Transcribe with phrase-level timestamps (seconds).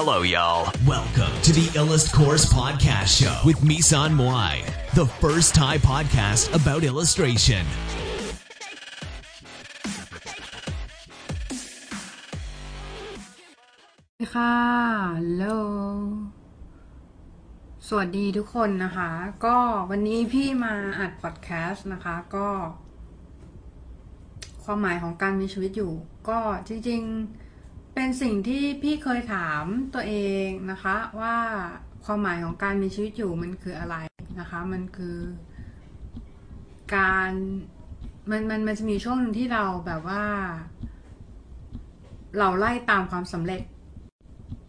[0.00, 0.70] Hello, y'all.
[0.86, 4.54] Welcome to the Illust Course Podcast Show with Misan Moai,
[4.94, 7.64] the first Thai podcast about illustration.
[14.34, 14.54] ค่ะ
[15.16, 15.44] ฮัลโหล
[17.88, 19.10] สวัสดีทุกคนนะคะ
[19.44, 19.56] ก็
[19.90, 22.48] วันนี้พี่มาอัดพอดแคสต์นะคะ ก็
[24.64, 25.92] ความหมายของการมีชีวิตอยู่
[26.28, 26.38] ก็
[26.68, 27.47] จริง ๆ
[28.00, 31.36] เป็นสิ่งที่พี่เคยถามตัวเองนะคะว่า
[32.04, 33.96] ความหมายของการมีชีวิตอยู่มันคืออะไร
[34.40, 35.18] นะคะ มันคือ
[36.96, 37.32] การ
[38.30, 40.24] มันมันมันจะมีช่วงหนึ่งที่เราแบบว่า
[42.38, 43.62] เราไล่ตามความสำเร็จ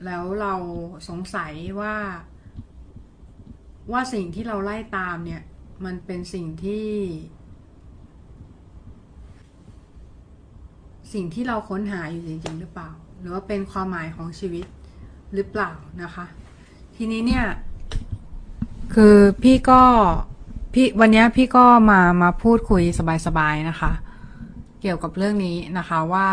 [0.05, 0.53] แล้วเรา
[1.09, 1.95] สงสัยว่า
[3.91, 5.41] ว่าสิ่งที่เราไล่ตามเนี่ย
[5.85, 6.89] มันเป็นสิ่งที่
[11.13, 14.65] สิ่งที่เราค้นหาอยู่จริงๆหรือเปล่า หรือว่าเป็นความหมายของชีวิต
[15.33, 15.71] หรือเปล่า
[16.03, 16.25] นะคะ
[16.95, 17.45] ทีนี้เนี่ย
[18.93, 19.81] คือพี่ก็
[20.73, 22.83] พี่วันนี้พี่ก็มามาพูดคุย
[23.25, 23.91] สบายๆนะคะ
[24.81, 26.29] เกี่ยวกับเรื่องนี้นะคะว่า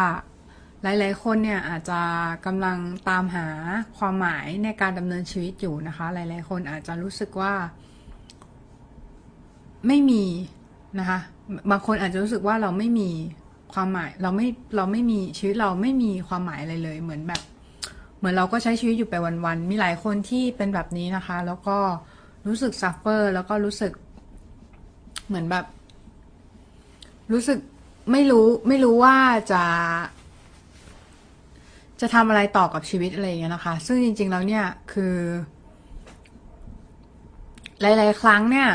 [0.83, 2.01] หลาย ๆ คนเนี่ยอาจจะ
[2.47, 3.47] กำลังตามหา
[3.99, 7.53] ความหมายในการดำเนินชีวิตอยู่นะคะ หลาย ๆ คนอาจจะรู้สึกว่า
[9.87, 10.25] ไม่มี
[10.99, 11.19] นะคะ
[11.71, 13.11] บางคนอาจจะรู้สึกว่าเราไม่มี
[13.77, 14.47] ความหมายเราไม่
[14.77, 17.43] เราไม่มีชีวิตเราไม่มีความหมายอะไรเลย เหมือนแบบ
[18.19, 21.79] เหมือนเราก็ใช้ชีวิตอยู่ไปวันๆมีหลายคนที่เป็นแบบนี้นะคะ แล้วก็
[22.47, 23.93] รู้สึก suffer แล้วก็รู้สึก
[25.27, 25.65] เหมือนแบบ
[27.33, 27.59] รู้สึก
[28.13, 29.17] ไม่รู้ไม่รู้ว่า
[29.53, 29.63] จะ
[32.01, 35.17] จะทำอะไรต่อกับชีวิตอะไรอย่างเงี้ยนะคะ ซึ่งจริง ๆ แล้วเนี่ยคือ
[37.81, 38.69] หลาย ๆ ครั้งเนี่ย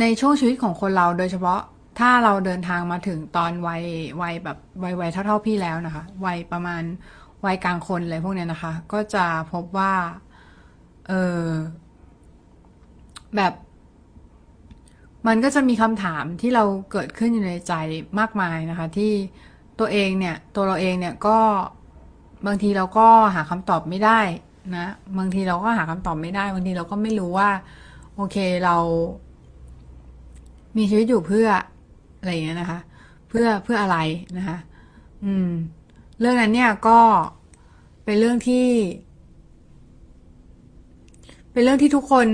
[0.00, 1.60] ในช่วงชีวิตของคนเราโดยเฉพาะ
[1.98, 3.82] ถ้าเราเดินทางมาถึงตอนวัย
[4.22, 6.82] วัยแบบวัยวัยเท่า ๆพี่แล้วนะคะ วัยประมาณ
[7.44, 9.92] วัยกลางคนอะไรพวกเนี้ยนะคะ ก็จะพบว่า
[11.08, 11.44] เออ
[13.36, 13.52] แบบ
[15.26, 17.72] มันก็จะมีคำถามที่เราเกิดขึ้นอยู่ในใจ
[18.18, 19.12] มากมายนะคะ ที่
[19.78, 21.38] ตัวเองเนี่ย ตัวเราเองเนี่ยก็
[22.46, 24.20] บางทีเราก็หาคำตอบไม่ได้
[24.76, 24.86] นะ
[25.18, 27.50] บางทีเราก็หาคำตอบไม่ได้ บางทีเราก็ไม่รู้ว่า
[28.16, 28.76] โอเคเรา
[30.76, 31.48] มีชีวิตอยู่เพื่อ
[32.20, 32.78] อะไรอย่างเงี้ยนะคะ
[33.28, 33.98] เพื่อเพื่ออะไร
[34.38, 34.58] นะคะ
[35.24, 35.50] อืม
[36.20, 37.00] เรื่องนั้นเนี่ยก็
[38.04, 38.66] เป็นเรื่องที่
[41.52, 42.26] เป็นเรื่องที่ทุกคน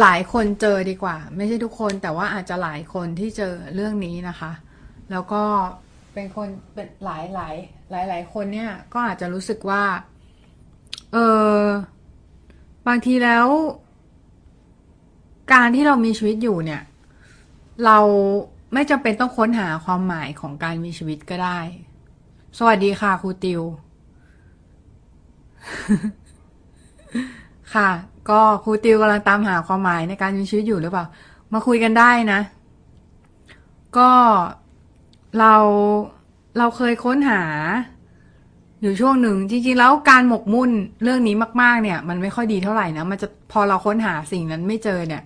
[0.00, 4.52] หลายคนเจอดีกว่า ไม่ใช่ทุกคน แต่ว่าอาจจะหลายคนที่เจอเรื่องนี้นะคะ
[5.10, 5.42] แล้วก็
[6.14, 7.54] เป็นคนเป็นหลายหลาย
[7.90, 9.82] หลายหลายคนเนี่ย ก็อาจจะรู้สึกว่า
[11.12, 11.16] เอ
[11.58, 11.62] อ
[12.86, 13.46] บางทีแล้ว
[15.52, 16.82] การที่เรามีชีวิตอยู่เนี่ย
[17.84, 17.98] เรา
[18.78, 21.58] ไม่จำเป็นต้องค้นหาความหมายของการมีชีวิตก็ได้
[22.58, 23.62] สวัสดีค่ะครูติว
[27.74, 27.90] ค่ะ
[28.30, 31.04] ก็ครูติวกำลังตามหาความหมายในการมีชีวิตอยู่หรือเปล่า
[31.52, 32.40] มาคุยกันได้นะ
[33.98, 34.10] ก็
[35.38, 35.54] เรา
[36.58, 37.42] เราเคยค้นหา
[38.82, 40.70] อยู่ช่วงหนึ่งจริงๆ แล้วการหมกมุ่น
[41.02, 45.22] เรื่องนี้มาก ๆ เนี่ย มันไม่ค่อยดีเท่าไหร่นะมันจะพอเราค้นหาสิ่งนั้นไม่เจอเนี่ย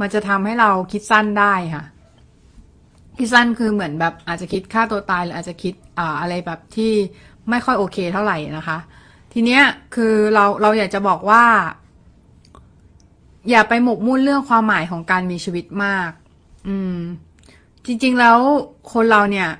[0.00, 1.84] มันจะทำให้เราคิดสั้นได้ค่ะ
[3.16, 6.92] คิดสั้นคือเหมือนแบบอาจจะคิดฆ่าตัวตายหรืออาจจะคิดอ่าอะไรแบบที่
[7.50, 8.78] ไม่ค่อยโอเคเท่าไหร่นะคะ
[9.32, 9.62] ทีเนี้ย
[9.94, 11.44] คือเราเราอยากจะบอกว่า
[13.50, 16.10] อย่าไปหมกมุ่นเรื่องความหมายของการมีชีวิตมาก
[16.68, 16.98] อืม
[17.86, 18.38] จริง ๆแล้ว
[18.92, 19.50] คนเราเนี่ย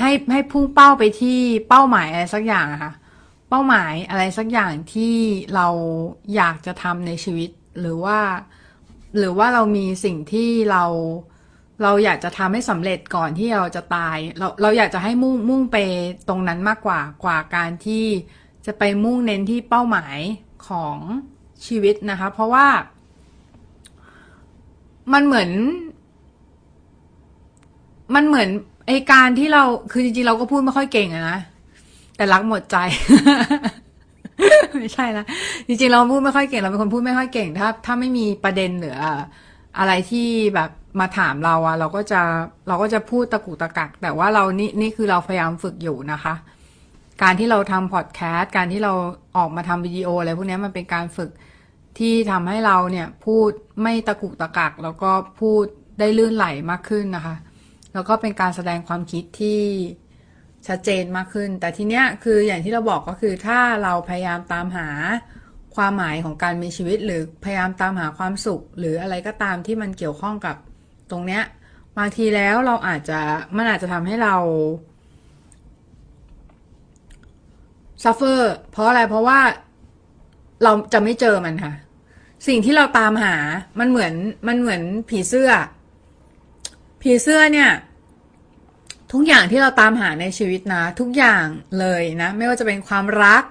[0.00, 2.92] ให้ให้พุ่งเป้าไปที่เป้าหมายอะไรสักอย่างอะค่ะ
[3.48, 5.14] เป้าหมายอะไรสักอย่างที่
[5.54, 5.68] เรา
[6.34, 8.18] อยากจะทำในชีวิตหรือว่า
[9.18, 10.84] หรือว่าเรามีสิ่งที่เรา
[11.82, 15.76] เราอยากจะทำให้สำเร็จก่อนที่เราจะตาย เราเราอยากจะให้มุ่งมุ่งไป
[16.28, 18.04] ตรงนั้นมากกว่ากว่าการที่
[18.66, 20.18] จะไปมุ่งเน้นที่เป้าหมาย
[20.68, 20.96] ของ
[21.66, 22.66] ชีวิตนะคะ เพราะว่า
[25.12, 25.50] มันเหมือน
[28.14, 28.48] มันเหมือน
[28.86, 31.38] ไอการที่เราคือจริงๆเราก็พูดไม่ค่อยเก่งอะนะ
[32.16, 32.76] แต่รักหมดใจ
[34.78, 35.24] ไม่ใช่นะ
[35.66, 38.96] จริงๆเราพูดไม่ค่อยเก่งเราเป็นคนพูดไม่ค่อยเก่ง ถ้า ถ้าไม่มีประเด็นหรือ
[39.78, 40.70] อะไรที่แบบ
[41.00, 42.20] มาถามเราอะเราก็จะ
[42.68, 46.34] เราก็จะพูดตะกุกตะกัก แต่ว่าเรานี่นี่คือเราพยายามฝึกอยู่นะคะ
[47.22, 48.92] การที่เราทำพอดแคสต์การที่เรา
[49.36, 51.30] ออกมาทำวิดีโออะไรพวกนี้มันเป็นการฝึก
[51.98, 53.50] ที่ทำให้เราเนี่ยพูด
[53.82, 55.10] ไม่ตะกุกตะกัก แล้วก็
[55.40, 55.64] พูด
[55.98, 57.36] ได้ลื่นไหลมากขึ้นนะคะ
[57.94, 59.60] แล้วก็เป็นการแสดงความคิดที่
[60.66, 64.88] ชัดเจนมากขึ้น แต่ทีเนี้ยคืออย่างที่เราบอกก็คือถ้าเราพยายามตามหา
[65.76, 70.56] ความหมายของการมีชีวิต หรือพยายามตามหาความสุข หรืออะไรก็ตามที่มันเกี่ยวข้องกับ
[71.10, 71.42] ตรงเนี้ย
[71.98, 73.20] บางทีแล้วเราอาจจะ
[73.56, 74.34] มันอาจจะทำให้เรา
[78.02, 79.40] ซัฟเฟอร์เพราะอะไรเพราะว่า
[80.62, 81.72] เราจะไม่เจอมันค่ะ
[82.46, 83.36] สิ่งที่เราตามหา
[83.78, 84.14] มันเหมือน
[84.48, 85.50] มันเหมือนผีเสื้อ
[87.02, 87.70] ผีเสื้อเนี่ย
[89.12, 91.44] ทุกอย่างที่เราตามหาในชีวิตนะ ทุกอย่าง
[91.78, 93.44] เลยนะ ไม่ว่าจะเป็นความรัก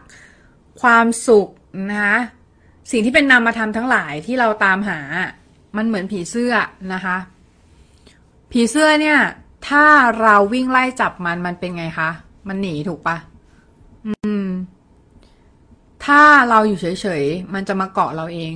[0.81, 1.49] ความสุข
[1.89, 2.17] นะคะ
[2.91, 4.99] สิ่งที่เป็นนามธรรมทั้งหลายที่เราตามหา
[5.77, 6.53] มันเหมือนผีเสื้อ
[6.93, 7.17] นะคะ
[8.57, 9.19] ผีเสื้อเนี่ย
[9.67, 9.85] ถ้า
[10.21, 12.09] เราวิ่งไล่จับมันมันเป็นไงคะ
[12.47, 13.17] มันหนีถูกปะ
[14.05, 14.45] อืม
[16.05, 18.53] ถ้าเราอยู่เฉยๆ มันจะมาเกาะเราเอง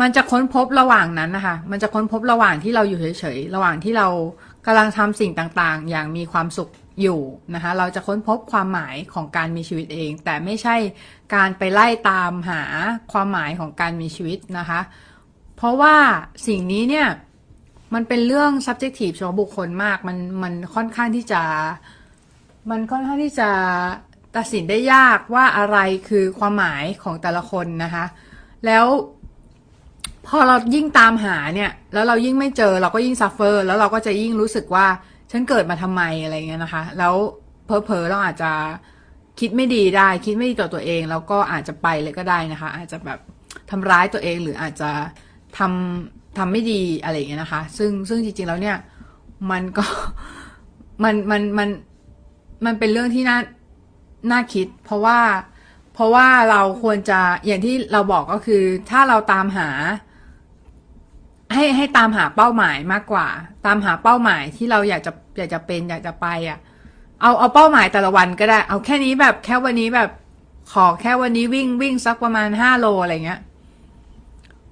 [0.00, 4.08] มันจะค้นพบระหว่างนั้นนะคะ มันจะค้นพบระหว่างที่เราอยู่เฉยๆ ระหว่างที่เรา
[4.66, 6.68] กำลังทำสิ่งต่างๆ อย่างมีความสุข
[7.02, 7.20] อยู่
[7.54, 10.76] นะคะ เราจะค้นพบความหมายของการมีชีวิตเอง แต่ไม่ใช่
[11.34, 12.62] การไปไล่ตามหา
[13.12, 14.80] ความหมายของการมีชีวิตนะคะ
[15.56, 15.96] เพราะว่า
[16.46, 17.08] สิ่งนี้เนี่ย
[17.94, 21.42] มันเป็นเรื่อง subjective เฉพาะบุคคลมาก มันมันค่อนข้างที่จะ
[22.70, 23.50] มันค่อนข้างที่จะ
[24.36, 28.04] ตัดสินได้ยากว่าอะไรคือความหมายของแต่ละคนนะคะ
[28.66, 28.86] แล้ว
[30.26, 34.86] พอเรายิ่งตามหาเนี่ย แล้วเรายิ่งไม่เจอเราก็ยิ่ง suffer แล้วเราก็จะยิ่งรู้สึกว่า
[35.30, 37.14] ฉันเกิดมาทำไมอะไรเงี้ยนะคะ แล้ว
[37.66, 38.52] เพอเพอเราอาจจะ
[39.40, 43.18] คิดไม่ดีได้ คิดไม่ดีต่อตัวเอง แล้วก็อาจจะไปเลยก็ได้นะคะ อาจจะแบบ
[43.70, 44.90] ทำร้ายตัวเองหรืออาจจะ
[45.58, 48.76] ทำทำไม่ดีอะไรอย่างเงี้ยนะคะ ซึ่งซึ่งจริงๆแล้วเนี่ย
[49.50, 49.84] มันก็
[51.04, 51.68] มันมันมัน
[52.64, 53.38] มันเป็นเรื่องที่น่า
[54.30, 55.18] น่าคิด เพราะว่า
[55.94, 59.68] เพราะว่าเราควรจะอย่างที่เราบอกก็คือ ถ้าเราตามหา
[61.54, 63.28] ให้ให้ตามหาเป้าหมายมากกว่า
[63.66, 66.58] ตามหาเป้าหมายที่เราอยากจะอยากจะเป็นอยากจะไปอะ่ะ
[67.20, 70.10] เอาเอาเป้าหมายแต่ละวันก็ได้ เอาแค่นี้แบบแค่วันนี้แบบ
[70.72, 73.40] ขอแค่วันนี้วิ่งวิ่งสักประมาณห้าโลอะไรเงี้ย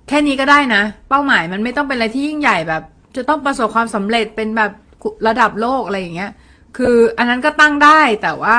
[0.08, 2.82] แค่นี้ก็ได้นะ เป้าหมายมันไม่ต้องเป็นอะไรที่ยิ่งใหญ่แบบ
[3.16, 4.70] จะต้องประสบความสำเร็จเป็นแบบ
[5.26, 6.32] ระดับโลกอะไรอย่างเงี้ย
[6.76, 8.58] คืออันนั้นก็ตั้งได้แต่ว่า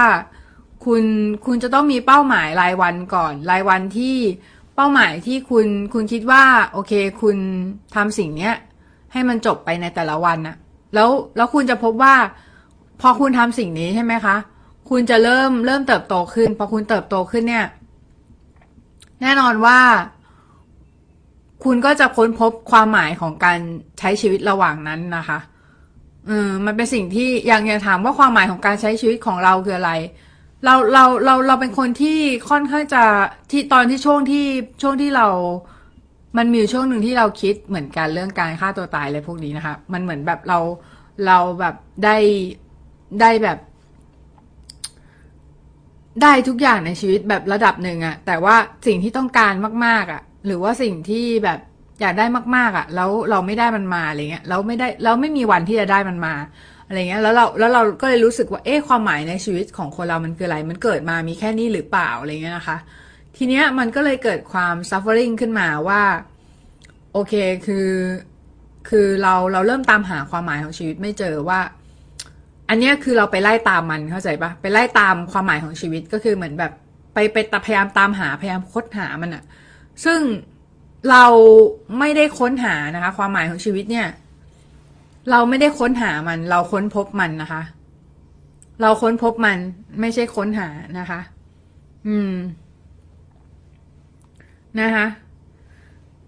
[0.85, 1.03] คุณ
[1.45, 4.17] คุณจะต้องมีเป้าหมายรายวันก่อน รายวันที่
[4.75, 7.38] เป้าหมายที่คุณคุณคิดว่า โอเค คุณ
[7.95, 8.55] ทำสิ่งเนี้ย
[9.11, 10.55] ให้มันจบไปในแต่ละวันนะ
[10.94, 12.15] แล้วแล้วคุณจะพบว่า
[13.01, 14.35] พอคุณทำสิ่งนี้ใช่ไหมคะ
[14.89, 17.65] คุณจะเริ่มเริ่มเติบโตขึ้น พอคุณเติบโตขึ้นเนี่ย
[19.21, 19.79] แน่นอนว่า
[21.63, 23.59] คุณก็จะค้นพบความหมายของการ
[24.00, 25.39] ใช้ชีวิตระหว่างนั้นนะคะ
[26.27, 29.94] เออมันเป็นสิ่งที่อย่างอย่างถามว่าความหมายของการใช้ชีวิตของเราคืออะไร
[30.65, 32.19] เราเราเราเราเป็นคนที่
[32.50, 33.04] ค่อนข้างจะ
[33.51, 34.45] ที่ตอนที่ช่วงที่
[34.81, 35.27] ช่วงที่เรา
[36.38, 40.59] มันมีช่วงหนึ่งที่เราคิดเหมือนกันเรื่องการฆ่าตัวตายอะไรพวกนี้นะคะ มันเหมือนแบบเรา
[41.25, 42.18] เราแบบได้
[43.21, 43.57] ได้แบบ
[46.21, 48.56] ได้ทุกอย่างในชีวิตแบบระดับหนึ่งอะแต่ว่า
[48.88, 49.54] สิ่งที่ต้องการ
[49.86, 51.60] มาก ๆอะ หรือว่าสิ่งที่แบบ
[52.01, 52.25] อยากได้
[52.56, 56.34] มาก ๆ อะ แล้วเราไม่ได้มันมาอะไรเงี้ยเราไม่ได้เราไม่มีวันที่จะได้มันมา
[56.88, 62.78] อะไรเงี้ยแล้วเราแล้วเราก็เลยรู้สึกว่าเอ๊ะความหมายในชีวิตของคนเรามันคืออะไรมันเกิดมามีแค่นี้หรือเปล่าอะไรเงี้ยนะคะ
[63.38, 66.01] ทีเนี้ยมันก็เลยเกิดความ suffering ขึ้นมาว่า
[67.13, 67.33] โอเค
[67.66, 67.90] คือ
[68.90, 71.60] คือเราเราเริ่มตามหาความหมายของชีวิตไม่เจอว่า
[72.69, 76.72] อันเนี้ยคือเราไปไล่ตามมันเข้าใจปะไปไล่ตามความหมายของชีวิตก็คือเหมือนแบบ
[77.13, 79.44] ไปไปพยายามตามหาพยายามค้นหามันอะ
[80.05, 80.19] ซึ่ง
[81.09, 81.25] เรา
[81.99, 84.07] ไม่ได้ค้นหานะคะ ความหมายของชีวิตเนี่ย
[85.31, 87.61] เราไม่ได้ค้นหามัน เราค้นพบมันนะคะ
[88.81, 89.57] เราค้นพบมัน
[89.99, 91.19] ไม่ใช่ค้นหานะคะ
[92.07, 92.33] อืม
[94.81, 95.06] นะคะ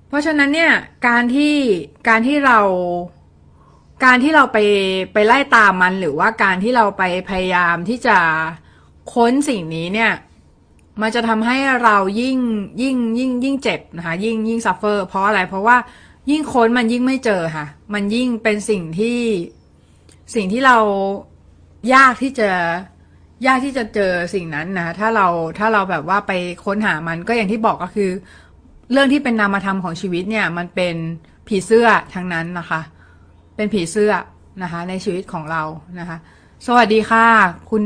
[0.07, 0.71] เพราะฉะนั้นเนี่ย
[1.07, 1.55] การที่
[2.07, 2.59] การที่เรา
[4.05, 4.57] การที่เราไป
[5.13, 8.17] ไปไล่ตามมันหรือว่าการที่เราไปพยายามที่จะ
[9.13, 10.11] ค้นสิ่งนี้เนี่ย
[11.01, 12.37] มันจะทำให้เรายิ่ง
[12.81, 15.77] ยิ่งยิ่งยิ่งเจ็บนะคะ ยิ่งยิ่งซัฟเฟอร์เพราะอะไรเพราะว่า
[16.31, 19.19] ยิ่งค้นมันยิ่งไม่เจอค่ะ มันยิ่งเป็นสิ่งที่
[20.35, 20.77] สิ่งที่เรา
[21.93, 22.49] ยากที่จะ
[23.47, 25.27] ยากที่จะเจอสิ่งนั้นนะ ถ้าเรา
[25.57, 26.31] ถ้าเราแบบว่าไป
[26.65, 28.11] ค้นหามันก็อย่างที่บอกก็คือ
[28.91, 30.95] เรื่องที่เป็นนามธรรมของชีวิตเนี่ย มันเป็น
[31.47, 32.81] ผีเสื้อทั้งนั้นนะคะ
[33.55, 34.11] เป็นผีเสื้อ
[34.63, 35.63] นะคะ ในชีวิตของเรา
[35.99, 36.17] นะคะ
[36.67, 37.25] สวัสดีค่ะ
[37.69, 37.81] คุณ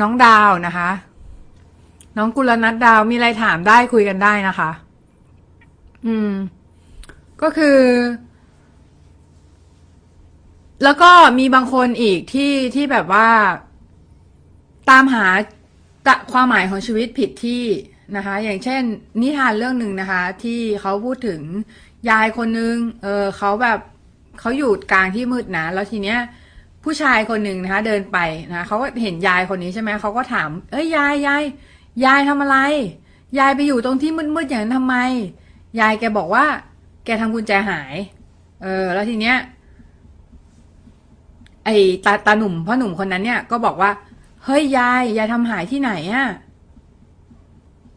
[0.00, 0.88] น้องดาวนะคะ
[2.16, 4.70] น้องกุลนัทดาวมีอะไรถามได้คุยกันได้นะคะ
[6.06, 6.32] อืม
[7.42, 7.80] ก็คือ
[10.84, 13.28] แล้วก็มีบางคนอีกที่ที่แบบว่า
[14.90, 15.26] ตามหา
[16.32, 17.62] ความหมายของชีวิตผิดที่
[18.16, 18.82] นะคะ อย่างเช่น
[19.20, 21.40] นิทานเรื่องหนึ่งนะคะ ที่เขาพูดถึง
[22.10, 23.78] ยายคนนึง เออเขาแบบ
[24.40, 26.18] เขาอยู่กลางที่มืดนะ แล้วทีเนี้ย
[26.84, 28.18] ผู้ชายคนหนึ่งนะคะ เดินไป
[28.50, 31.42] นะเขาก็เห็นยายคนนี้ใช่ไหมเขาก็ถาม เอ้ยยายยาย
[32.04, 32.58] ยายทำอะไร
[33.38, 34.96] ยายไปอยู่ตรงที่มืดๆอย่างนั้นทำไม
[35.80, 36.44] ยายแกบอกว่า
[37.04, 37.94] แกทำกุญแจหาย
[38.62, 39.36] เออ แล้วทีเนี้ย
[41.64, 43.90] ไอ้ตาตาหนุ่มพ่อหนุ่มคนนั้นเนี่ยก็บอกว่า
[44.44, 46.26] เฮ้ยยาย ยายทำหายที่ไหนอะ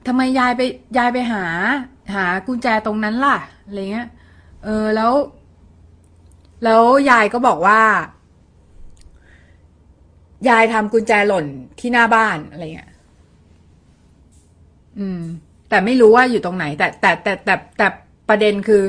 [0.07, 0.61] ทำไมยายไป
[0.97, 1.45] ยายไปหา
[2.13, 4.07] หากุญแจตรงนั้นล่ะอะไรเงี้ย
[4.63, 5.13] เออแล้ว
[6.63, 7.81] แล้วยายก็บอกว่า
[10.49, 11.45] ยายทำกุญแจหล่น
[11.79, 12.88] ที่หน้าบ้านอะไรเงี้ย
[14.99, 15.21] อืม
[15.69, 17.87] แต่ไม่รู้ว่าอยู่ตรงไหน แต่แต่แต่แต่แต่
[18.29, 18.83] ประเด็นคือ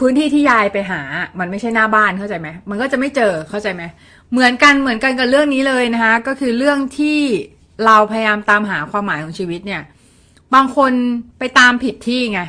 [0.00, 1.00] พื้นที่ที่ยายไปหา
[1.38, 3.82] มันไม่ใช่หน้าบ้านเข้าใจไหมมันก็จะไม่เจอเข้าใจไหม
[4.32, 7.18] เหมือนกันเหมือนกันกับเรื่องนี้เลยนะคะ ก็คือเรื่องที่
[7.84, 9.82] เราพยายามตามหาความหมายของชีวิตเนี่ย
[10.54, 10.92] บางคน
[11.38, 12.40] ไปตามผิดที่ไง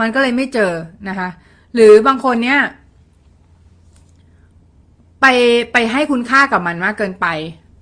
[0.00, 0.72] มันก็เลยไม่เจอ
[1.08, 1.28] นะคะ
[1.74, 2.60] หรือบางคนเนี่ย
[5.20, 5.26] ไป
[5.72, 7.26] ไปให้คุณค่ากับมันมากเกินไป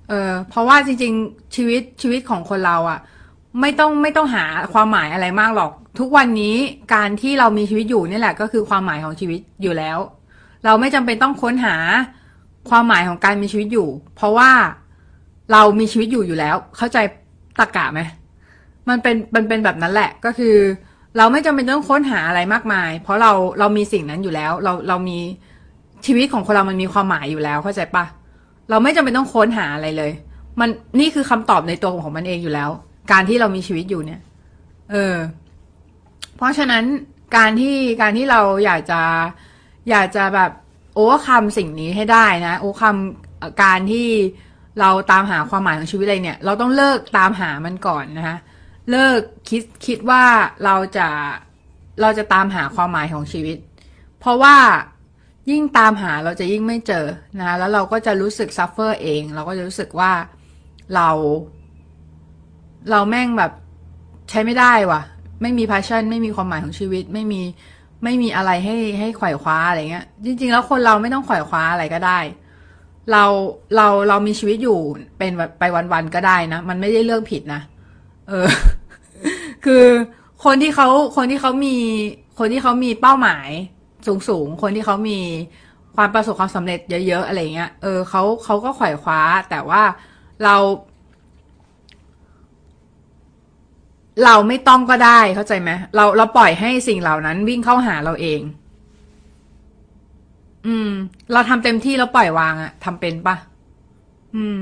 [0.09, 2.99] เออเพราะว่าจริง ๆ ชีวิตชีวิตของคนเราอะ่ะ
[3.61, 6.57] ไม่ต้องไม่ต้องหาความหมายอะไรมากหรอก ทุกวันนี้
[6.95, 9.99] การที่เรามีชีวิตอยู่นี่แหละ ก็คือความหมายของชีวิตอยู่แล้ว
[10.65, 11.77] เราไม่จำเป็นต้องค้นหา
[12.71, 14.51] ความหมายของการมีชีวิตอยู่ เพราะว่า
[15.53, 16.99] เรามีชีวิตอยู่อยู่แล้ว เข้าใจ
[17.59, 18.01] ตรกกะไหม
[18.89, 20.57] มันเป็นมันเป็นแบบนั้นแหละ ก็คือ
[21.17, 25.19] เราไม่จำเป็นต้องค้นหาอะไรมากมาย เพราะเราเรามีสิ่งนั้นอยู่แล้ว เราเรามี
[26.07, 28.05] ชีวิตของคนเรามันมีความหมายอยู่แล้ว เข้าใจปะ
[28.71, 30.13] เราไม่จำเป็นต้องค้นหาอะไรเลย
[30.61, 30.69] มัน
[31.01, 32.71] นี่คือคำตอบในตัวของมันเองอยู่แล้ว
[33.13, 34.21] การที่เรามีชีวิตอยู่เนี่ย
[34.91, 35.17] เออ
[36.37, 36.85] เพราะฉะนั้น
[37.37, 39.01] การที่การที่เราอยากจะ
[39.91, 40.51] อยากจะแบบ
[40.95, 44.09] โอ้คำสิ่งนี้ให้ได้นะโอ้คำการที่
[44.81, 48.37] เราตามหาความหมายของชีวิตอะไรเนี่ย เราต้องเลิกตามหามันก่อนนะคะ
[48.91, 50.25] เลิกคิดคิดว่า
[50.65, 51.09] เราจะ
[52.01, 53.57] เราจะตามหาความหมายของชีวิต
[54.21, 54.57] เพราะว่า
[55.51, 57.07] ยิ่งตามหาเราจะยิ่งไม่เจอ
[57.41, 60.13] นะแล้วเราก็จะรู้สึก suffer เอง เราก็จะรู้สึกว่า
[60.95, 61.11] เรา
[62.91, 63.53] เราแม่งแบบ
[64.31, 65.03] ใช้ไม่ได้ว่ะ
[65.43, 67.41] ไม่มี passion ไม่มีความหมายของชีวิต ไม่มี
[68.05, 72.19] ไม่มีอะไรให้ให้ไขว่คว้าอะไรเงี้ย จริง ๆ แล้วคนเราไม่ต้องไขว่คว้าอะไรก็ได้
[73.13, 73.25] เรา
[73.77, 74.79] เราเรามีชีวิตอยู่
[75.19, 77.61] เป็นไปวันๆก็ได้นะ มันไม่ได้เรื่องผิดนะ
[78.29, 78.47] เออ
[79.65, 79.85] คือ
[80.45, 81.77] คนที่เขาคนที่เขามี
[82.39, 83.49] คนที่เขามีเป้าหมาย
[84.07, 85.19] สูงสูงคนที่เขามี
[85.97, 89.83] ความประสบความสำเร็จเยอะๆ อะไรเงี้ย เออเขาเขาก็ไขว่คว้า แต่ว่า
[90.45, 90.57] เรา
[94.25, 98.41] เราไม่ต้องก็ได้เข้าใจไหมเราเราปล่อยให้สิ่งเหล่านั้นวิ่งเข้าหาเราเอง
[100.67, 100.91] อืม
[101.33, 103.37] เราทำเต็มที่แล้วปล่อยวางอะทำเป็นปะ
[104.37, 104.59] อืม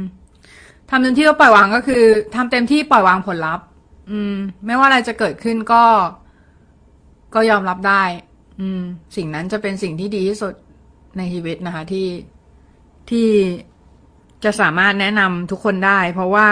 [0.91, 2.03] ทำเต็มที่แล้วปล่อยวางก็คือ
[2.35, 3.67] ทำเต็มที่ปล่อยวางผลลัพธ์
[4.11, 4.35] อืม
[4.67, 5.85] ไม่ว่าอะไรจะเกิดขึ้นก็
[7.35, 8.03] ก็ยอมรับได้
[8.61, 8.83] อืม
[9.17, 10.55] สิ่งนั้นจะเป็นสิ่งที่ดีที่สุด
[11.19, 12.09] ในชีวิตนะคะ ที่
[13.11, 13.29] ที่
[14.45, 16.49] จะสามารถแนะนำทุกคนได้ เพราะว่า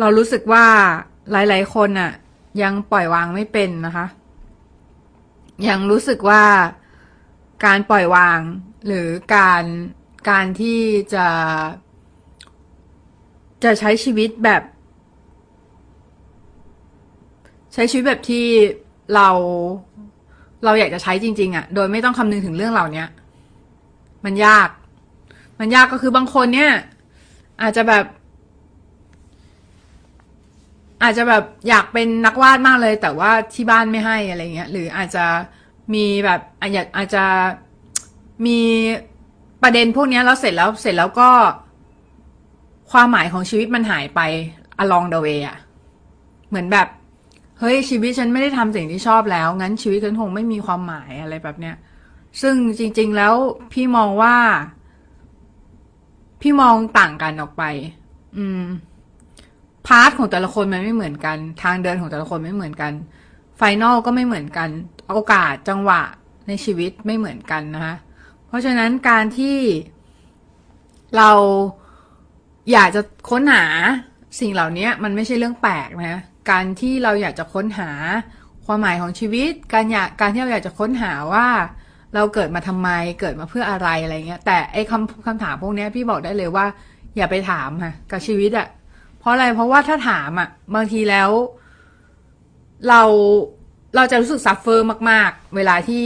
[0.00, 0.66] เรารู้สึกว่า
[1.32, 2.12] หลาย ๆ คนอะ่ะ
[2.62, 4.06] ยังปล่อยวางไม่เป็นนะคะ
[5.68, 6.44] ยังรู้สึกว่า
[7.64, 8.40] การปล่อยวาง
[8.86, 9.64] หรือการ
[10.30, 10.80] การที่
[11.14, 11.26] จะ
[13.64, 14.62] จะใช้ชีวิตแบบ
[17.74, 18.46] ใช้ชีวิตแบบที่
[19.14, 19.28] เรา
[20.64, 23.04] เราอยากจะใช้จริง ๆอะ่ะ โดยไม่ต้องคำนึงถึงเรื่องเหล่านี้
[24.24, 24.68] มันยาก
[25.58, 26.72] มันยากก็คือบางคนเนี่ย
[27.62, 28.04] อาจจะแบบ
[31.06, 35.24] อาจจะแบบอยากเป็นนักวาดมากเลย แต่ว่าที่บ้านไม่ให้อะไรเงี้ย หรืออาจจะ
[35.94, 37.24] มีแบบอาจจะอาจจะ
[38.46, 38.60] มี
[39.62, 41.30] ประเด็นพวกนี้แล้วเสร็จแล้วเสร็จแล้วก็
[42.90, 44.20] ความหมายของชีวิตมันหายไป
[44.82, 45.58] along the way อะ
[46.48, 46.88] เหมือนแบบ
[47.58, 51.76] เฮ้ยชีวิตฉันไม่ได้ทำสิ่งที่ชอบแล้ว งั้นชีวิตฉันคงไม่มีความหมายอะไรแบบเนี้ย
[52.42, 53.34] ซึ่งจริง ๆ แล้ว
[53.72, 54.36] พี่มองว่า
[56.40, 57.62] พี่มองต่างกันออกไป
[58.36, 58.62] อืม
[59.86, 62.92] path ของแต่ละคนมันไม่เหมือนกัน ทางเดินของแต่ละคนไม่เหมือนกัน
[63.56, 64.68] final ก็ไม่เหมือนกัน
[65.12, 66.02] โอกาสจังหวะ
[66.48, 67.94] ในชีวิตไม่เหมือนกันนะคะ
[68.46, 69.56] เพราะฉะนั้นการที่
[71.16, 71.30] เรา
[72.72, 73.64] อยากจะค้นหา
[74.40, 77.90] สิ่งเหล่านี้มันไม่ใช่เรื่องแปลกนะ การที่เราอยากจะค้นหา
[78.66, 81.46] ความหมายของชีวิต การอยากการที่เราอยากจะค้นหาว่า
[82.14, 82.88] เราเกิดมาทำไม
[83.20, 86.66] เกิดมาเพื่ออะไรอะไรเงี้ย แต่ไอ้คำคำถามพวกนี้พี่บอกได้เลยว่า
[87.16, 88.66] อย่าไปถามค่ะกับชีวิตอะ
[89.26, 91.30] ราะอะไรเพราะว่าถ้าถามอะบางทีแล้ว
[92.88, 93.02] เรา
[93.96, 96.04] เราจะรู้สึกซัฟเฟอร์มาก ๆ เวลาที่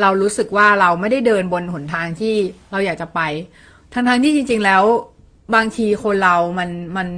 [0.00, 2.34] เรารู้สึกว่าเราไม่ได้เดินบนหนทางที่
[2.70, 3.20] เราอยากจะไป
[3.92, 4.82] ทั้งๆที่จริง ๆ แล้ว
[5.54, 7.08] บางทีคนเรามันมัน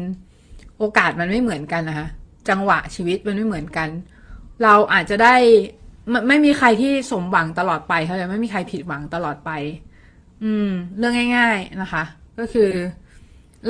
[0.78, 2.08] โอกาสมันไม่เหมือนกันนะคะ
[2.48, 3.88] จังหวะชีวิตมันไม่เหมือนกัน
[4.62, 5.36] เราอาจจะได้
[6.10, 9.50] ไม่ไม่มีใครที่สมหวังตลอดไปเขาจะไม่มีใครผิดหวังตลอดไป
[10.44, 10.68] อืม
[10.98, 12.02] เรื่องง่าย ๆนะคะ
[12.38, 12.70] ก็คือ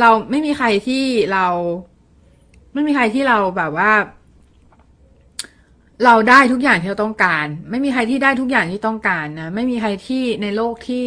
[0.01, 1.47] เราไม่มีใครที่เรา
[2.73, 3.93] ไม่มีใครที่เราแบบว่า
[6.05, 11.07] เราได้ทุกอย่างที่เราต้องการ ไม่มีใครที่ได้ทุกอย่างที่ต้องการนะไม่มีใครที่ในโลกที่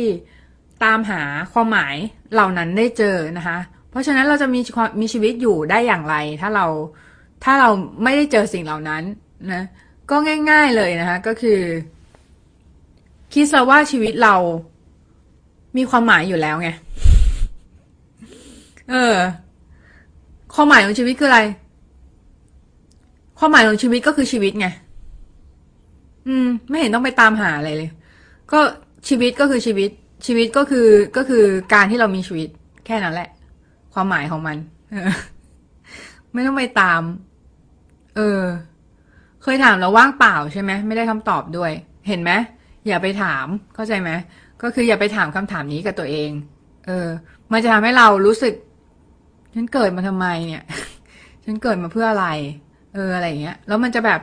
[0.84, 1.22] ตามหา
[1.54, 1.96] ความหมาย
[2.34, 3.58] เหล่านั้นได้เจอนะคะ
[3.90, 4.60] เพราะฉะนั้นเราจะมี
[5.02, 6.66] มีชีวิตอยู่ได้อย่างไร ถ้าเรา
[7.44, 7.70] ถ้าเรา
[8.04, 9.04] ไม่ได้เจอสิ่งเหล่านั้น
[9.52, 9.64] นะ
[10.10, 10.16] ก็
[10.50, 11.60] ง่าย ๆเลยนะคะ ก็คือ
[13.34, 14.36] คิดซะว่าชีวิตเรา
[15.78, 16.70] มีความหมายอยู่แล้วไง
[18.90, 19.16] เออ
[20.54, 21.42] ความหมายของชีวิตคืออะไร
[23.40, 24.68] ความหมายของชีวิตก็คือชีวิตไง
[26.28, 27.90] อืม ไม่เห็นต้องไปตามหาอะไรเลย
[28.52, 28.60] ก็
[29.10, 29.90] ชีวิตก็คือชีวิต
[30.26, 30.88] ชีวิตก็คือ
[31.18, 32.50] ก็คือการที่เรามีชีวิต
[32.86, 33.30] แค่นั้นแหละ
[33.94, 34.58] ความหมายของมัน
[34.92, 35.12] เออ
[36.34, 37.02] ไม่ต้องไปตาม
[38.16, 38.42] เออ
[39.44, 41.72] เคยถามแล้วว่างเปล่าใช่ไหมไม่ได้คำตอบด้วย
[42.08, 42.32] เห็นไหม
[42.88, 44.12] อย่าไปถาม เข้าใจไหม
[44.62, 46.30] ก็คืออย่าไปถามคำถามนี้กับตัวเอง
[46.88, 47.08] เออ
[47.52, 48.54] มันจะทำให้เรารู้สึก
[49.54, 50.64] ฉันเกิดมาทำไมเนี่ย
[51.46, 52.28] ฉันเกิดมาเพื่ออะไร
[52.94, 54.22] เอออะไรอย่างเงี้ย แล้วมันจะแบบ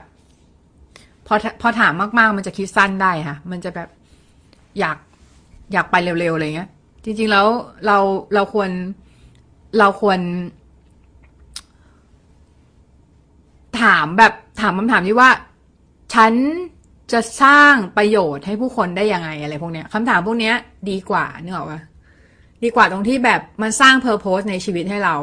[1.27, 3.89] พอพอถามมากๆ มันจะคิดสั้นได้ค่ะ มันจะแบบ
[4.79, 4.97] อยาก
[5.73, 6.69] อยากไปเร็วๆอะไรเงี้ย
[7.05, 7.47] จริง ๆ แล้ว
[7.87, 7.99] เรา
[8.35, 8.71] เราควร
[9.79, 10.21] เราควร
[13.83, 15.31] ถามแบบถามคำถามที่ว่า
[16.15, 16.33] ฉัน
[17.13, 20.55] จะสร้างประโยชน์ให้ผู้คนได้ยังไงอะไรพวกเนี้ยคำถามพวกเนี้ย
[20.91, 21.81] ดีกว่าเนึกออกปะ
[22.63, 25.17] ดีกว่าตรงที่แบบมันสร้างเพอร์โพสในชีวิตให้เรา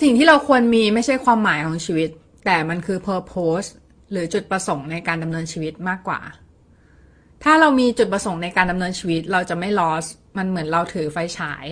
[0.00, 2.08] สิ่งที่เราควรมีไม่ใช่ความหมายของชีวิต
[2.44, 3.60] แต่มันคือ purpose
[4.10, 6.20] หรือจุดประสงค์ในการดำเนินชีวิตมากกว่า
[7.42, 10.04] ถ้าเรามีจุดประสงค์ในการดำเนินชีวิตเราจะไม่ lost
[10.36, 11.66] มันเหมือนเราถือไฟฉาย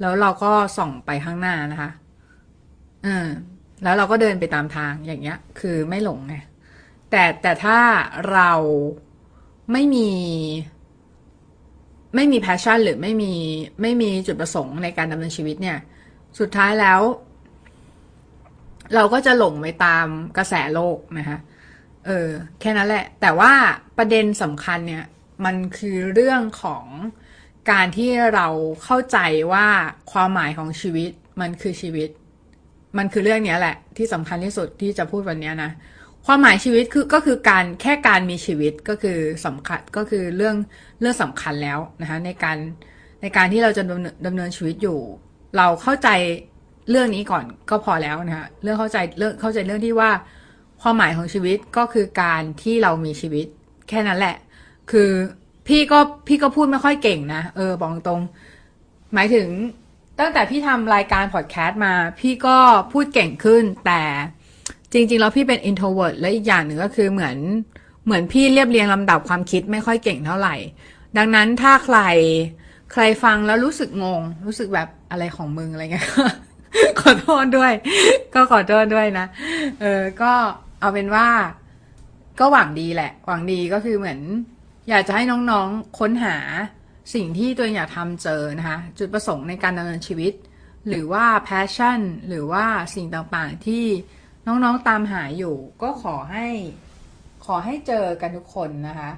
[0.00, 1.90] แล้วเราก็ส่องไปข้างหน้านะคะ
[3.06, 3.26] อืม
[3.82, 6.34] แล้วเราก็เดินไปตามทางอย่างเงี้ย คือไม่หลงไง
[7.10, 7.78] แต่แต่ถ้า
[8.32, 8.52] เรา
[9.72, 10.08] ไม่มี
[12.14, 13.32] ไม่มี passion หรือไม่มี
[13.82, 15.78] ไม่มีจุดประสงค์ในการดำเนินชีวิตเนี่ย
[16.38, 17.00] สุดท้ายแล้ว
[18.94, 21.38] เราก็จะหลงไปตามกระแสโลกนะคะ
[22.06, 22.28] เออ
[22.60, 23.52] แค่นั้นแหละ แต่ว่า
[23.98, 25.04] ประเด็นสำคัญเนี่ย
[25.44, 26.84] มันคือเรื่องของ
[27.70, 28.48] การที่เรา
[28.84, 29.18] เข้าใจ
[29.52, 29.66] ว่า
[30.12, 31.10] ความหมายของชีวิต
[31.40, 32.08] มันคือชีวิต
[32.98, 35.70] มันคือเรื่องนี้แหละ ที่สำคัญที่สุดที่จะพูดวันนี้นะ
[36.26, 40.56] ความหมายชีวิตคือก็คือการแค่การมีชีวิตก็คือสำคัญก็คือเรื่อง
[41.00, 42.58] เรื่องสำคัญแล้วนะคะในการ
[43.22, 44.98] ในการที่เราจะดำเนินดำเนินชีวิตอยู่
[45.56, 46.08] เราเข้าใจ
[46.90, 50.10] เรื่องนี้ก่อนก็พอแล้วนะคะเรื่องเข้าใจเรื่องเข้าใจเรื่องที่ว่า
[50.82, 53.46] ความหมายของชีวิตก็คือการที่เรามีชีวิต
[53.88, 54.36] แค่นั้นแหละ
[54.90, 55.10] คือ
[55.68, 58.20] พี่ก็พี่ก็พูดไม่ค่อยเก่งนะเออบอกตรง
[59.14, 59.48] หมายถึง
[60.20, 62.56] ตั้งแต่พี่ทำรายการพอดแคสต์มา พี่ก็
[62.92, 64.02] พูดเก่งขึ้นแต่
[64.92, 67.36] จริงๆแล้วพี่เป็น introvert และอีกอย่างหนึ่งก็คือเหมือน
[68.04, 70.54] เหมือนพี่เรียบเรียงลำดับความคิดไม่ค่อยเก่งเท่าไหร่
[71.16, 71.98] ดังนั้นถ้าใคร
[72.92, 76.08] ใครฟังแล้วรู้สึกงง รู้สึกแบบอะไรของมึงอะไรเงี้ย
[77.00, 77.72] ขอโทษด้วย
[78.34, 79.26] ก็ขอโทษด้วยนะ
[79.80, 80.32] เออ ก็
[80.80, 81.28] เอาเป็นว่า
[82.40, 84.20] ก็หวังดีแหละ หวังดีก็คือเหมือน
[84.88, 86.36] อยากจะให้น้องๆค้นหา
[87.14, 90.32] สิ่งที่ตัวเองอยากทำเจอนะคะ จุดประสงค์ในการดำเนินชีวิต
[90.88, 93.84] หรือว่า passion หรือว่าสิ่งต่างๆที่
[94.46, 96.46] น้องๆตามหาอยู่ ก็ขอให้
[97.44, 99.10] ขอให้เจอกันทุกคนนะคะ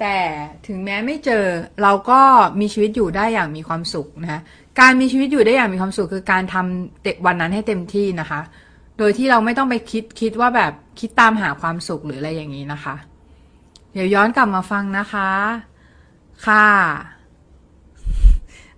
[0.00, 0.16] แต่
[0.66, 1.44] ถึงแม้ไม่เจอ
[1.82, 2.20] เราก็
[2.60, 4.40] มีชีวิตอยู่ได้อย่างมีความสุขนะคะ
[4.80, 8.40] การมีชีวิตอยู่ได้อย่างมีความสุขคือการทำเด็กวันนั้นให้เต็มที่นะคะ
[8.98, 12.94] โดยที่เราไม่ต้องไปคิดคิดว่าแบบคิดตามหาความสุขหรืออะไรอย่างนี้นะคะ
[13.92, 15.30] เดี๋ยวย้อนกลับมาฟังนะคะ
[16.46, 16.68] ค่ะ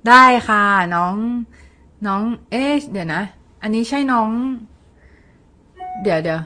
[0.08, 1.14] ได้ค่ะ น้อง
[2.06, 3.22] น้อง เอ๊ะเดี๋ยวนะ
[3.62, 4.30] อันนี้ใช่น้อง
[6.03, 6.40] เดี๋ยวเดี๋ยว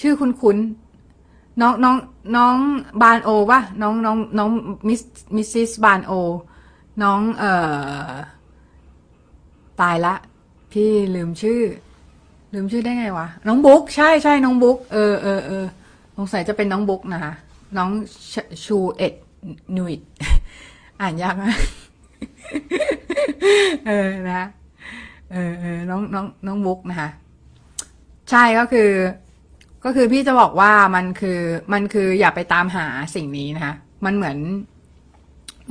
[0.00, 0.58] ชื่อคุณคุณ
[1.60, 1.96] น้องน้อง
[2.36, 2.56] น้อง
[3.02, 4.50] บานโอวะน้องน้องน้อง
[4.88, 5.02] มิส
[5.36, 6.12] มิสซิสบานโอ
[7.02, 7.52] น้องเอ่
[8.08, 8.12] อ
[9.80, 10.14] ตายละ
[10.72, 11.60] พี่ลืมชื่อ
[12.54, 15.64] ลืมชื่อได้ไงวะ น้องบุ๊กใช่ใช่น้องบุ๊กเออเออเออ
[16.16, 17.32] สงสัยจะเป็นน้องบุ๊กนะคะ
[17.76, 17.90] น้อง
[18.64, 19.14] ชูเอ็ด
[19.76, 20.02] นูอิด
[21.00, 21.58] อ่านยากมาก
[23.86, 24.46] เออนะ
[25.32, 27.08] เออเออน้องน้องน้องบุ๊กนะคะ
[28.30, 28.90] ใช่ก็คือ
[29.84, 31.40] ก็คือพี่จะบอกว่ามันคือ
[31.72, 34.38] มันคืออย่าไปตามหาสิ่งนี้นะคะมันเหมือน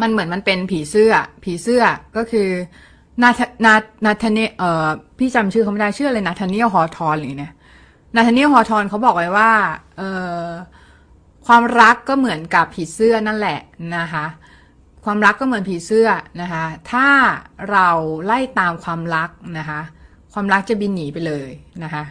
[0.01, 1.13] มันเหมือนมันเป็นผีเสื้อ
[1.43, 1.83] ผีเสื้อ
[2.17, 2.49] ก็คือ
[3.23, 3.73] นาธนา
[4.05, 4.87] นาธเนเอ่อ
[5.19, 7.53] พี่จำชื่อเขาไม่ได้ชื่ออะไรนาธเนียฮอทอนหรือเนี่ย
[8.15, 9.51] นาธเนียฮอทอนเขาบอกไว้ว่า
[9.97, 10.09] เอ่
[10.45, 10.47] อ
[11.47, 13.59] ความรักก็เหมือนกับผีเสื้อนั่นแหละ
[13.97, 14.25] นะคะ
[15.05, 16.07] ความรักก็เหมือนผีเสื้อ
[16.41, 17.07] นะคะ ถ้า
[17.71, 17.87] เรา
[18.25, 19.81] ไล่ตามความรักนะคะ
[20.33, 21.49] ความรักจะบินหนีไปเลย
[21.83, 22.03] นะคะ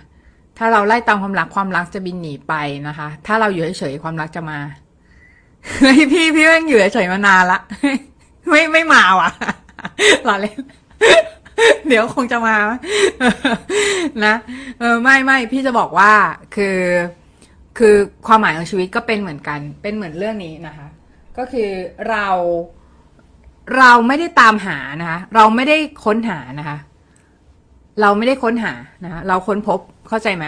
[0.65, 2.55] ถ้าเราไล่ตามความรักความรักจะบินหนีไป
[2.89, 4.59] นะคะ ถ้าเราอยู่เฉยๆความรักจะมา
[5.81, 7.61] เฮ้ยพี่พี่แม่งอยู่เฉยๆมานานละ
[8.49, 9.31] ไม่ไม่มาว่ะ
[10.25, 10.59] หล่อเล่น
[11.89, 12.57] เดี๋ยวคงจะมา
[14.25, 14.35] นะ
[14.81, 16.13] เออไม่ไม่พี่จะบอกว่า
[16.57, 16.79] คือ
[17.79, 17.95] คือ
[18.27, 20.87] ความหมายของชีวิตก็เป็นเหมือนกัน เป็นเหมือนเรื่องนี้นะคะ
[21.39, 21.71] ก็คือ
[22.09, 22.27] เรา
[23.77, 26.79] เราไม่ได้ตามหานะคะ เราไม่ได้ค้นหานะคะ
[28.01, 28.73] เราไม่ได้ค้นหา
[29.05, 29.79] นะเราค้นพบ
[30.09, 30.47] เข้าใจไหม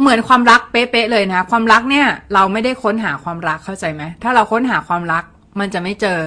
[0.00, 5.24] เหมือนความรักเป๊ะๆเลยนะ ความรักเนี่ย เราไม่ได้ค้นหาความรักเข้าใจไหมถ้าเราค้นหาความรัก
[5.58, 6.18] มันจะไม่เจอ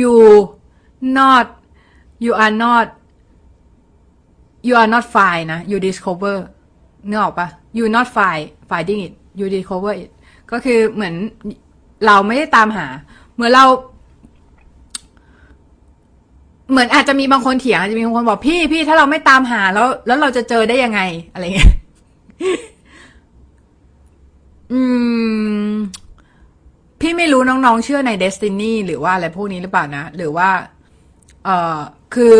[0.00, 0.14] you
[1.18, 1.46] not
[2.24, 2.86] you are not
[4.66, 6.36] you are not find นะ you discover
[7.06, 10.10] เนึกออกปะ you not find finding it you discover it
[10.50, 11.14] ก็คือเหมือน
[12.06, 12.86] เราไม่ได้ตามหา
[13.34, 13.64] เหมือนเรา
[16.70, 21.00] เหมือนอาจจะมีบางคนเถียงอาจจะมีบางคนบอกพี่พี่ถ้าเราไม่ตามหาแล้ว แล้วเราจะเจอได้ยังไง
[21.32, 21.72] อะไรเงี้ย
[24.72, 24.80] อื
[25.64, 25.72] ม
[27.00, 30.50] พี่ไม่รู้น้องๆ เชื่อใน destiny หรือว่าอะไรพวกนี้หรือเปล่านะ หรือว่า
[31.44, 31.78] เอ่อ
[32.14, 32.38] คือ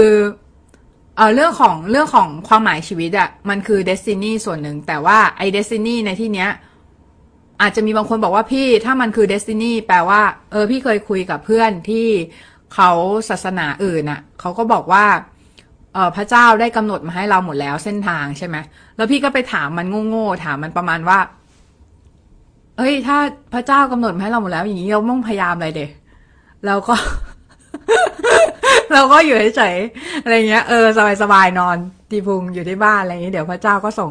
[1.17, 6.51] เออเรื่องของเรื่องของความหมายชีวิตอะมันคือ destiny ส่วนหนึ่ง แต่ว่าไอ destiny ในที่เนี้ย
[7.63, 12.09] อาจจะมีบางคนบอกว่าพี่ถ้ามันคือ destiny แปลว่า เออ พี่เคยคุยกับเพื่อนที่
[12.77, 12.91] เขา
[13.31, 15.05] ศาสนาอื่นอะเขาก็บอกว่า
[15.95, 18.57] เออพระเจ้าได้กำหนดมาให้เราหมดแล้วเส้นทางใช่ไหม
[18.97, 21.19] แล้วพี่ก็ไปถามมันโง่ๆถามมันประมาณว่า
[22.79, 23.19] เฮ้ย ถ้า
[23.55, 25.87] พระเจ้ากำหนดมาให้เราหมดแล้ว อย่างนี้เราต้องพยายามอะไรเด็
[26.67, 26.95] แล้วก็
[28.93, 30.85] เราก็อยู่เฉยๆอะไรเงี้ยเออ
[31.23, 31.77] สบายๆนอน
[32.11, 34.11] ตีพุงอยู่ที่บ้านอะไรเงี้ยเดี๋ยวพระเจ้าก็ส่ง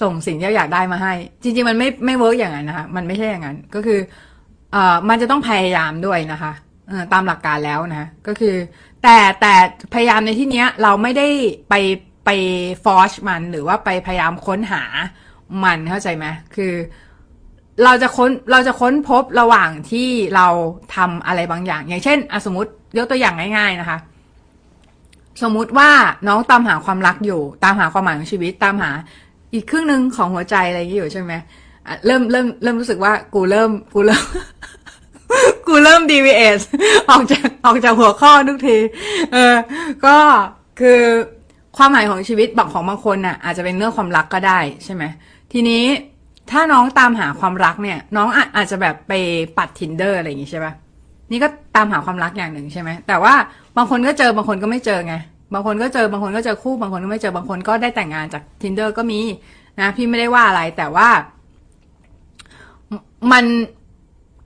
[0.00, 3.98] ส่งสิ่งที่เราอยากได้มาให้ จริง ๆ มันไม่ไม่เวิร์กอย่างนั้นนะคะมันไม่ใช่อย่างนั้น ก็คือ
[4.72, 6.52] เอ่อมันจะต้องพยายามด้วยนะคะ
[7.12, 8.54] ตามหลักการแล้วนะ ก็คือ
[9.02, 9.54] แต่แต่
[9.94, 11.28] พยายามในที่เนี้ย เราไม่ได้
[11.68, 11.74] ไป
[12.24, 12.30] ไป
[12.84, 14.82] ฟอร์ชมันหรือว่าไปพยายามค้นหา
[15.64, 16.26] มันเข้าใจไหม
[16.56, 16.72] คือ
[17.84, 20.46] เราจะค้นเราจะค้นพบระหว่างที่เรา
[20.96, 23.98] ทำอะไรบางอย่าง อย่างเช่นอสมมติยกตัวอย่างง่าย ๆนะคะ
[25.42, 25.90] สมมุติว่า
[26.28, 28.90] น้องตามหาความรักอยู่ ตามหาความหมายของชีวิตตามหา
[29.54, 31.32] อีกครึ่งหนึ่งของหัวใจอะไรอย่างนี้อยู่ใช่ไหม
[32.06, 34.24] เริ่มเริ่มเริ่มรู้สึกว่ากูเริ่มกูเริ่ม
[35.66, 36.64] กูเริ่ม deviate
[37.10, 38.78] ออกจากออกจากหัวข้อทุกที
[39.32, 39.54] เออ
[40.06, 40.16] ก็
[40.80, 41.00] คือ
[41.76, 45.04] ความหมายของชีวิตบางของบางคนน่ะ อาจจะเป็นเรื่องความรักก็ได้ใช่ไหม
[45.52, 45.84] ทีนี้
[46.50, 49.12] ถ้าน้องตามหาความรักเนี่ย น้องอาจจะแบบไป
[49.58, 50.72] ปัด tinder อะไรอย่างงี้ใช่ปะ
[51.30, 53.34] นี่ก็ตามหาความรักอย่างหนึ่งใช่ไหมแต่ว่า
[53.76, 55.14] บางคนก็เจอบางคนก็ไม่เจอไง
[55.54, 59.20] บางคนก็เจอบางคนก็เจอคู่บางคนก็ไม่เจอบางคนก็ได้แต่งงานจาก tinder ก็มี
[59.80, 61.08] นะพี่ไม่ได้ว่าอะไรแต่ว่า
[63.32, 63.44] มัน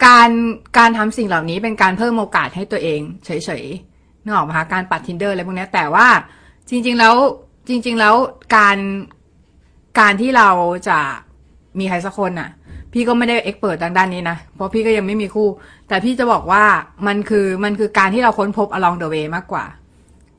[0.06, 0.30] การ
[0.78, 3.30] การทำสิ่งเหล่านี้เป็นการเพิ่มโอกาสให้ตัวเองเฉ
[3.62, 6.06] ยๆนึกออกไหมคะการปัด tinder อะไรพวกนี้แต่ว่า
[6.68, 7.14] จริง ๆ แล้ว
[7.68, 8.14] จริง ๆ แล้ว
[8.56, 8.78] การ
[10.00, 10.48] การที่เรา
[10.88, 10.98] จะ
[11.78, 12.50] มีใครสักคนน่ะ
[12.92, 15.48] พี่ก็ไม่ได้เอ็กเปิดทางด้านนี้นะ เพราะพี่ก็ยังไม่มีคู่
[15.88, 16.64] แต่พี่จะบอกว่า
[17.06, 19.64] มันคือมันคือการที่เราค้นพบ along the way มากกว่า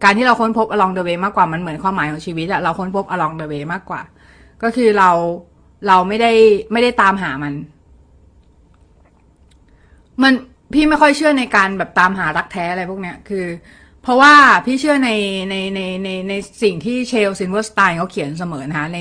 [0.04, 4.02] การที่เราค้นพบ along the way มากกว่ามันเหมือนความหมายของชีวิตอะเราค้นพบ along the way มากกว่า
[4.64, 5.10] ก็คือเรา
[5.88, 6.32] เราไม่ได้
[6.72, 7.54] ไม่ได้ตามหามัน
[10.22, 10.34] มัน
[10.74, 13.46] พี่ไม่ค่อยเชื่อในการแบบตามหารักแท้อะไรพวกเนี้ยคือ
[14.04, 14.34] เพราะว่า
[14.66, 15.12] พี่เชื่อใน
[15.50, 19.00] ในในในในสิ่งที่ Shel Silverstein เขาเขียนเสมอนะคะใน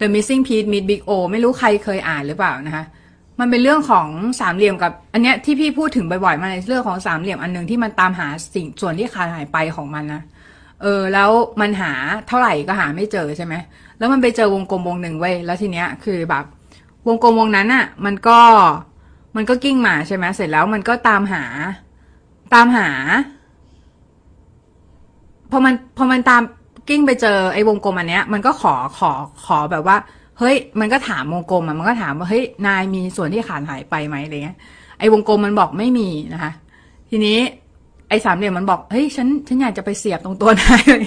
[0.00, 2.84] The Missing Piece Meet Big O ไม่รู้ใครเคยอ่านหรือเปล่านะคะ
[3.40, 4.08] มันเป็นเรื่องของ
[4.40, 10.22] สามเหลี่ยมกับ อันเนี้ยที่พี่พูดถึงบ่อยๆมาในเรื่องของสามเหลี่ยมอันหนึ่งที่มันตามหาสิ่งส่วนที่ขาดหายไปของมันนะ
[10.82, 11.92] เออแล้วมันหา
[12.28, 13.54] เท่าไหร่ก็หาไม่เจอใช่ไหม
[13.98, 16.44] แล้วมันไปเจอวงกลมวงหนึ่งเว้ยแล้วทีเนี้ยคือแบบ
[17.08, 18.40] วงกลมวงนั้นอะมันก็
[19.36, 21.44] มันก็กิ้งมาใช่ไหมเสร็จแล้วมันก็ตามหา
[22.54, 22.88] ตามหา
[25.50, 26.42] พอมันพอมันตาม
[26.88, 29.10] กิ้งไปเจอไอ้วงกลมอันเนี้ย มันก็ขอขอ
[29.44, 29.96] ขอแบบว่า
[30.38, 34.56] เฮ้ย มันก็ถามวงกลมอะมันก็ถามว่าเฮ้ยนายมีส่วนที่ขาดหายไปไหมอะไรเงี้ย
[34.98, 36.52] ไอ้วงกลมมันบอกไม่มีนะคะ
[37.10, 37.38] ทีนี้
[38.08, 41.04] ไอ้สามเหลี่ยมมันบอกเฮ้ยฉันฉันอยากจะไปเสียบตรงตัวนายเลย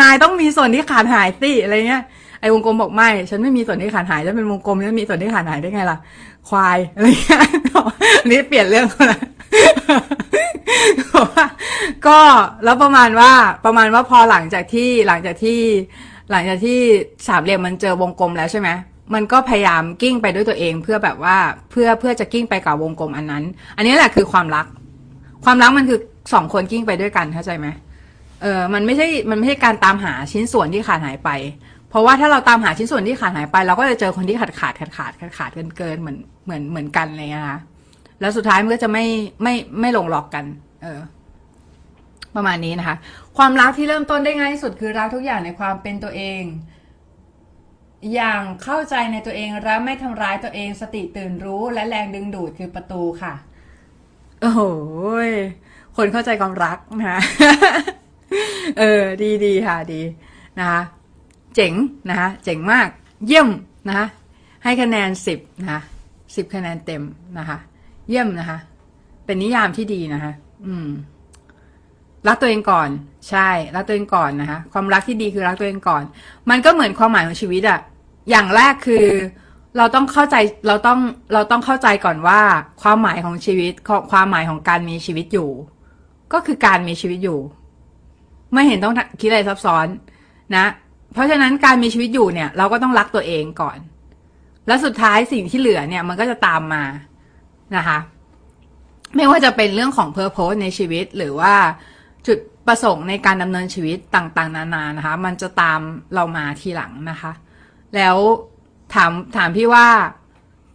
[0.00, 2.02] นายต้องมีส่วนที่ขาดหายสิอะไรเงี้ย
[2.40, 5.98] ไอ้วงกลมบอกไม่ ฉันไม่มีส่วนที่ขาดหายฉันเป็นวงกลมฉันมีส่วนที่ขาดหายได้ไงล่ะ
[6.48, 7.40] ควายอะไรเงี้ย
[8.20, 9.18] อันนี้เปลี่ยนเรื่องล้ว
[12.06, 12.18] ก็
[12.64, 13.32] แล้วประมาณว่า
[13.64, 15.60] ประมาณว่าพอหลังจากที่หลังจากที่
[16.30, 16.80] หลังจากที่
[17.28, 18.68] สามเหลี่ยมมันเจอวงกลมแล้วใช่ไหม
[19.14, 21.36] มันก็พยายามกิ้งไปด้วยตัวเอง เพื่อแบบว่า
[21.70, 23.44] เพื่อเพื่อจะกิ้งไปกับวงกลมอันนั้น
[23.76, 24.66] อันนี้แหละคือความรัก
[25.44, 25.98] ความรักมันคือ
[26.32, 27.66] สองคนกิ้งไปด้วยกันเข้าใจไหม
[28.42, 31.30] เออมันไม่ใช่มันไม่ใช่การตามหาชิ้นส่วนที่ขาดหายไป
[31.90, 37.60] เพราะว่าถ้าเราตามหาชิ้นส่วนที่ขาดหายไป เราก็จะเจอคนที่ขาดขาดขาดขาดขาดขาดเกินเกินเหมือนเหมือนเหมือนกันอะไรเงี้ยนะคะ
[38.20, 39.04] แล้วสุดท้ายมันก็จะไม่
[39.42, 40.44] ไม่ไม่ลงหลอกกัน
[40.82, 41.00] เออ
[42.36, 42.96] ประมาณนี้นะคะ
[43.36, 46.42] ความรักที่เริ่มต้นได้ง่ายที่สุดคือรักทุกอย่างในความเป็นตัวเอง
[48.14, 53.34] อย่างเข้าใจในตัวเองและไม่ทำร้ายตัวเองสติตื่นรู้และแรงดึงดูดคือประตูค่ะ
[54.40, 54.60] โอ้โห
[55.96, 57.20] คนเข้าใจความรักนะคะ
[58.78, 60.02] เออ ดีดีค่ะ ดี
[60.58, 60.82] นะคะ
[61.60, 61.76] เจ๋ง
[62.10, 62.88] นะคะเจ๋งมาก
[63.26, 63.48] เยี่ยม
[63.88, 64.06] นะคะ
[64.64, 65.80] ให้คะแนนสิบนะคะ
[66.36, 67.02] สิบคะแนนเต็ม
[67.38, 67.58] นะคะ
[68.08, 68.58] เยี่ยมนะคะ
[69.24, 70.32] เป็นนิยามที่ดีนะคะ
[70.66, 70.88] อืม
[72.26, 72.88] รักตัวเองก่อน
[73.28, 76.02] ใช่รักตัวเองก่อนนะคะ ความรักที่ดีคือรักตัวเองก่อน
[76.50, 77.80] มันก็เหมือนความหมายของชีวิตอะ
[78.30, 79.06] อย่างแรกคือ
[79.76, 80.36] เราต้องเข้าใจ
[80.68, 81.00] เราต้อง
[81.34, 82.40] เราต้องเข้าใจก่อนว่า
[82.82, 83.72] ความหมายของชีวิต
[84.10, 85.50] ความหมายของการมีชีวิตอยู่
[86.32, 87.38] ก็คือการมีชีวิตอยู่
[88.52, 89.86] ไม่เห็นต้องคิดอะไรซับซ้อน
[90.56, 90.66] นะ
[91.12, 93.78] เพราะฉะนั้นการมีชีวิตอยู่เนี่ย เราก็ต้องรักตัวเองก่อน
[94.66, 96.84] แล้วสุดท้ายสิ่งที่เหลือเนี่ย มันก็จะตามมา
[97.76, 97.98] นะคะ
[99.16, 101.54] ไม่ว่าจะเป็นเรื่องของเพอร์โพสในชีวิตหรือว่า
[102.26, 105.80] จุดประสงค์ในการดำเนินชีวิตต่างๆ นานานะคะ มันจะตาม
[106.14, 107.32] เรามาทีหลังนะคะ
[107.96, 108.16] แล้ว
[108.94, 109.86] ถามถามพี่ว่า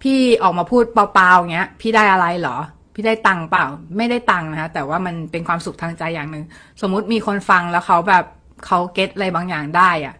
[0.01, 2.57] พี่ออกมาพูดเปล่าๆเงี้ย พี่ได้อะไรเหรอ
[2.93, 3.65] พี่ได้ตังเปล่า
[3.97, 6.43] ไม่ได้ตังนะคะ แต่ว่ามันเป็นความสุขทางใจอย่างหนึ่ง
[6.81, 8.25] สมมุติมีคนฟังแล้วเขาแบบ
[8.65, 10.15] เขาเก็ตอะไรบางอย่างได้อะ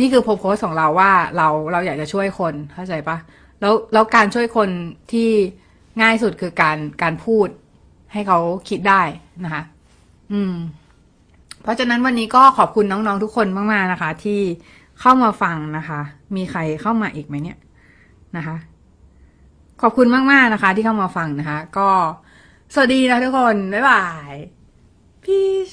[0.00, 3.16] นี่คือโพสของเราว่าเราเราอยากจะช่วยคนเข้าใจปะ
[3.60, 4.68] แล้วแล้วการช่วยคน
[5.12, 5.30] ที่
[6.00, 7.48] ง่ายสุดคือการการพูด
[8.12, 9.02] ให้เขาคิดได้
[9.44, 9.62] นะคะ
[10.32, 10.54] อืม
[11.62, 14.40] เพราะฉะนั้นวันนี้ก็ขอบคุณน้องๆทุกคนมากๆนะคะ ที่
[15.00, 16.00] เข้ามาฟังนะคะ
[16.36, 17.58] มีใครเข้ามาอีกไหมเนี่ย
[18.36, 18.56] นะคะ
[19.82, 21.88] ขอบคุณมากๆนะคะ ที่เข้ามาฟังนะคะ ก็
[22.74, 24.32] สวัสดีนะทุกคน บ๊ายบาย
[25.24, 25.68] พีช